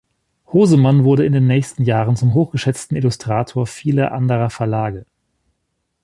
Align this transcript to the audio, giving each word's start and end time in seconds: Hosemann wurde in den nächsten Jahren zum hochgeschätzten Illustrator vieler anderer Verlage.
Hosemann 0.51 1.03
wurde 1.03 1.27
in 1.27 1.31
den 1.33 1.45
nächsten 1.45 1.83
Jahren 1.83 2.15
zum 2.15 2.33
hochgeschätzten 2.33 2.97
Illustrator 2.97 3.67
vieler 3.67 4.13
anderer 4.13 4.49
Verlage. 4.49 5.05